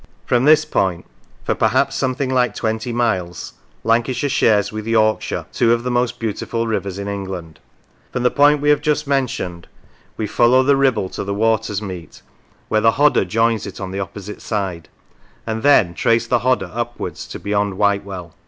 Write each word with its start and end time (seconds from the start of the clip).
From 0.25 0.45
this 0.45 0.65
point 0.65 1.05
for 1.43 1.53
perhaps 1.53 1.95
some 1.95 2.15
thing 2.15 2.31
like 2.33 2.55
twenty 2.55 2.91
miles 2.91 3.53
Lancashire 3.83 4.31
shares 4.31 4.71
with 4.71 4.87
York 4.87 5.21
shire 5.21 5.45
two 5.53 5.73
of 5.73 5.83
the 5.83 5.91
most 5.91 6.17
beautiful 6.19 6.65
rivers 6.65 6.97
in 6.97 7.07
England. 7.07 7.59
From 8.11 8.23
the 8.23 8.31
point 8.31 8.61
we 8.61 8.71
have 8.71 8.81
just 8.81 9.05
mentioned 9.05 9.67
we 10.17 10.25
follow 10.25 10.61
15 10.61 10.61
Lancashire 10.61 10.73
the 10.73 10.77
Ribble 10.77 11.09
to 11.09 11.23
the 11.23 11.35
watersmeet 11.35 12.21
where 12.67 12.81
the 12.81 12.93
Hodder 12.93 13.25
joins 13.25 13.67
it 13.67 13.79
on 13.79 13.91
the 13.91 13.99
opposite 13.99 14.41
side, 14.41 14.89
and 15.45 15.61
then 15.61 15.93
trace 15.93 16.25
the 16.25 16.39
Hodder 16.39 16.71
upwards 16.73 17.27
to 17.27 17.37
beyond 17.39 17.75
Whitewell. 17.77 18.33